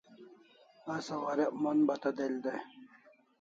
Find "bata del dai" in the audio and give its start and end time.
1.87-2.61